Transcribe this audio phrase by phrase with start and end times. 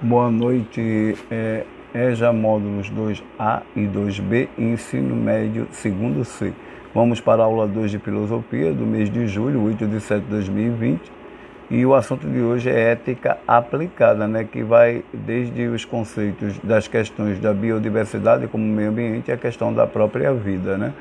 [0.00, 6.52] Boa noite, é, EJA Módulos 2A e 2B, Ensino Médio, segundo C.
[6.94, 10.50] Vamos para a aula 2 de Filosofia do mês de julho, 8 de setembro de
[10.52, 11.00] 2020.
[11.68, 16.86] E o assunto de hoje é ética aplicada, né, que vai desde os conceitos das
[16.86, 20.92] questões da biodiversidade como meio ambiente e a questão da própria vida, né?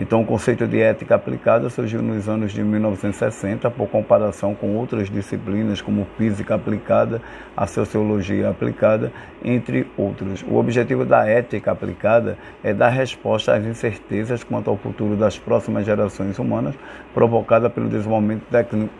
[0.00, 5.10] Então, o conceito de ética aplicada surgiu nos anos de 1960, por comparação com outras
[5.10, 7.20] disciplinas como física aplicada,
[7.54, 9.12] a sociologia aplicada,
[9.44, 10.42] entre outros.
[10.48, 15.84] O objetivo da ética aplicada é dar resposta às incertezas quanto ao futuro das próximas
[15.84, 16.74] gerações humanas,
[17.12, 18.90] provocada pelo desenvolvimento técnico,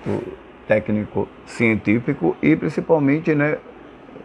[0.68, 3.56] técnico científico e principalmente né,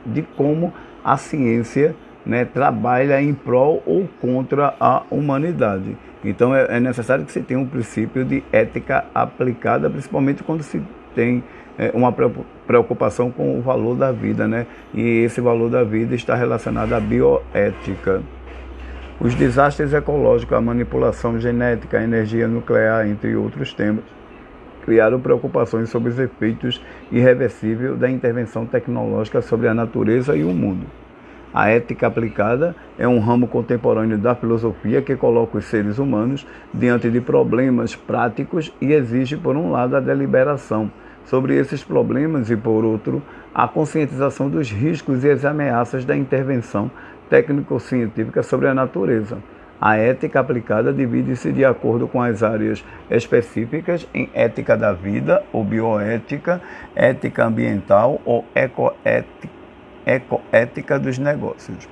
[0.06, 5.96] de como a ciência né, trabalha em prol ou contra a humanidade.
[6.24, 10.82] Então é, é, necessário que se tenha um princípio de ética aplicada, principalmente quando se
[11.14, 11.44] tem
[11.78, 12.12] é, uma
[12.66, 14.66] preocupação com o valor da vida, né?
[14.94, 18.22] E esse valor da vida está relacionado à bioética.
[19.20, 24.04] Os desastres ecológicos, a manipulação genética, a energia nuclear, entre outros temas,
[24.84, 30.86] criaram preocupações sobre os efeitos irreversíveis da intervenção tecnológica sobre a natureza e o mundo.
[31.56, 37.10] A ética aplicada é um ramo contemporâneo da filosofia que coloca os seres humanos diante
[37.10, 40.92] de problemas práticos e exige, por um lado, a deliberação
[41.24, 46.92] sobre esses problemas e, por outro, a conscientização dos riscos e as ameaças da intervenção
[47.30, 49.38] técnico-científica sobre a natureza.
[49.80, 55.64] A ética aplicada divide-se de acordo com as áreas específicas em ética da vida ou
[55.64, 56.62] bioética,
[56.94, 59.55] ética ambiental ou ecoética
[60.06, 61.88] ecoética dos negócios.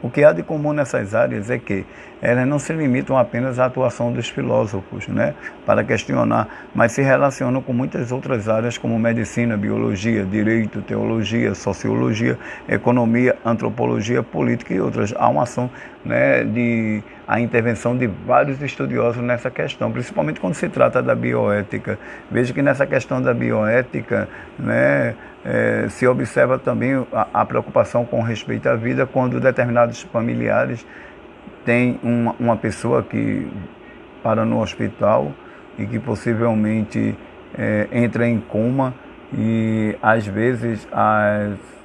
[0.00, 1.84] O que há de comum nessas áreas é que
[2.22, 5.34] elas não se limitam apenas à atuação dos filósofos, né,
[5.66, 12.38] para questionar, mas se relacionam com muitas outras áreas como medicina, biologia, direito, teologia, sociologia,
[12.68, 15.12] economia, antropologia, política e outras.
[15.16, 15.68] Há uma ação
[16.04, 21.98] né, de a intervenção de vários estudiosos nessa questão, principalmente quando se trata da bioética.
[22.30, 24.26] Veja que nessa questão da bioética,
[24.58, 25.14] né,
[25.44, 30.86] é, se observa também a, a, preocupação com respeito à vida quando determinados familiares
[31.66, 33.46] têm uma, uma pessoa que
[34.22, 35.30] para no hospital
[35.78, 37.14] e que possivelmente
[37.56, 38.94] é, entra em coma
[39.36, 41.77] e às vezes as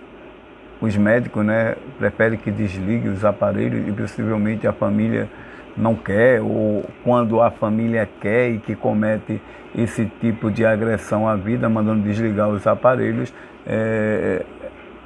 [0.83, 5.29] os médicos né, preferem que desligue os aparelhos e possivelmente a família
[5.77, 9.41] não quer, ou quando a família quer e que comete
[9.73, 13.33] esse tipo de agressão à vida, mandando desligar os aparelhos,
[13.65, 14.43] é,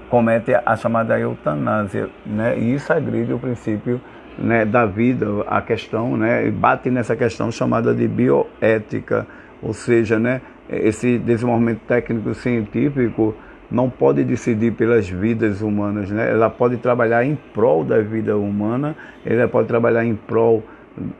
[0.09, 2.09] comete a chamada eutanásia.
[2.25, 2.57] Né?
[2.57, 4.01] E isso agride o princípio
[4.35, 9.27] né, da vida, a questão, né, bate nessa questão chamada de bioética,
[9.61, 13.35] ou seja, né, esse desenvolvimento técnico científico
[13.69, 16.29] não pode decidir pelas vidas humanas, né?
[16.29, 18.95] ela pode trabalhar em prol da vida humana,
[19.25, 20.63] ela pode trabalhar em prol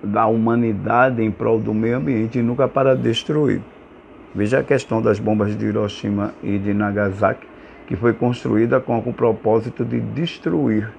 [0.02, 3.62] da humanidade, em prol do meio ambiente e nunca para destruir.
[4.34, 7.48] Veja a questão das bombas de Hiroshima e de Nagasaki,
[7.88, 10.90] que foi construída com o propósito de destruir.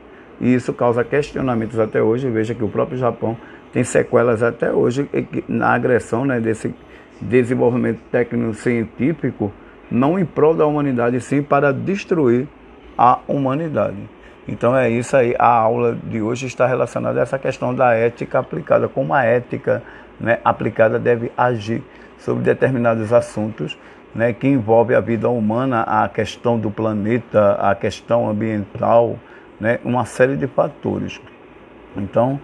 [0.40, 2.30] E isso causa questionamentos até hoje.
[2.30, 3.36] Veja que o próprio Japão
[3.72, 5.08] tem sequelas até hoje
[5.48, 6.74] na agressão né, desse
[7.20, 9.52] desenvolvimento técnico-científico
[9.90, 12.46] não em prol da humanidade, sim para destruir
[12.96, 13.96] a humanidade.
[14.46, 15.34] Então é isso aí.
[15.38, 19.82] A aula de hoje está relacionada a essa questão da ética aplicada, como a ética
[20.18, 21.82] né, aplicada deve agir
[22.18, 23.78] sobre determinados assuntos
[24.14, 29.16] né, que envolvem a vida humana, a questão do planeta, a questão ambiental,
[29.60, 31.20] né, uma série de fatores.
[31.96, 32.40] Então,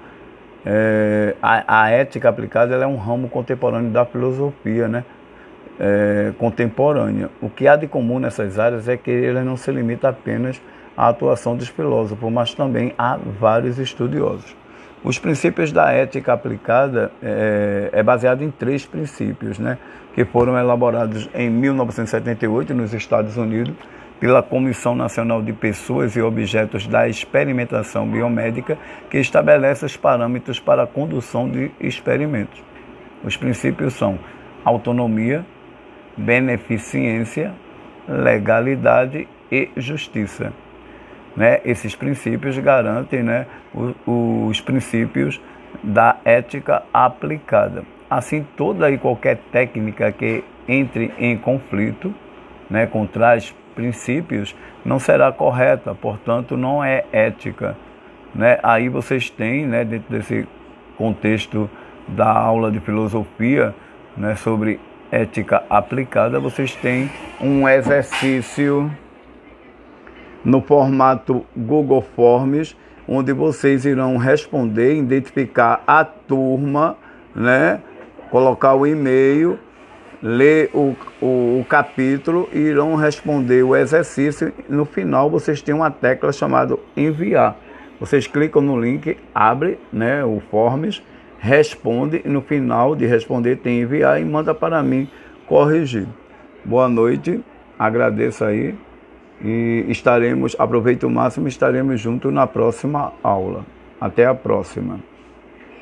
[0.65, 5.05] é, a, a, ética aplicada é um ramo contemporâneo da filosofia, né?
[5.79, 7.31] É, contemporânea.
[7.41, 10.61] O que há de comum nessas áreas é que ele não se limita apenas
[10.97, 14.57] à atuação dos filósofos, mas também há vários estudiosos.
[15.03, 19.77] Os princípios da ética aplicada é, é baseado em três princípios, né,
[20.15, 23.75] que foram elaborados em 1978 nos Estados Unidos
[24.19, 28.79] pela Comissão Nacional de Pessoas e Objetos da Experimentação Biomédica,
[29.11, 32.63] que estabelece os parâmetros para a condução de experimentos.
[33.23, 34.19] Os princípios são
[34.65, 35.45] autonomia,
[36.17, 37.53] beneficência,
[38.09, 40.53] legalidade e justiça.
[41.37, 41.61] Né?
[41.65, 45.41] Esses princípios garantem né, os, os princípios
[45.83, 47.85] da ética aplicada.
[48.09, 52.15] Assim, toda e qualquer técnica que entre em conflito
[52.71, 57.77] né, com tais princípios não será correta, portanto, não é ética.
[58.35, 58.59] Né?
[58.63, 60.47] Aí vocês têm, né, dentro desse
[60.97, 61.69] contexto
[62.07, 63.75] da aula de filosofia,
[64.17, 64.79] né, sobre
[65.11, 67.11] ética aplicada, vocês têm
[67.41, 68.91] um exercício
[70.45, 72.77] no formato Google Forms,
[73.09, 76.97] onde vocês irão responder, identificar a turma,
[77.35, 77.81] né?
[78.31, 79.59] Colocar o e-mail,
[80.23, 84.53] ler o, o, o capítulo e irão responder o exercício.
[84.69, 87.57] No final, vocês têm uma tecla chamada enviar.
[88.01, 91.03] Vocês clicam no link, abre né, o Forms,
[91.39, 95.09] responde e no final de responder tem enviar e manda para mim
[95.47, 96.07] corrigir.
[96.65, 97.41] Boa noite,
[97.79, 98.75] agradeço aí
[99.43, 103.65] e estaremos, aproveite o máximo, estaremos juntos na próxima aula.
[104.01, 105.01] Até a próxima.